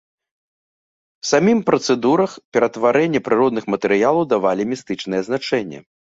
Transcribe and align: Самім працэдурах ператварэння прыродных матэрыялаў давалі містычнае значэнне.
Самім 1.31 1.59
працэдурах 1.67 2.31
ператварэння 2.57 3.23
прыродных 3.29 3.69
матэрыялаў 3.75 4.27
давалі 4.35 4.69
містычнае 4.73 5.21
значэнне. 5.31 5.79